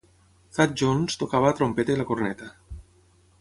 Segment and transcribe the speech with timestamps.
[0.55, 2.51] Thad Jones tocava la trompeta i la corneta.